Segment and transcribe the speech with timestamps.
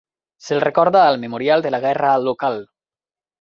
[0.45, 2.59] Se'l recorda al memorial de la guerra local.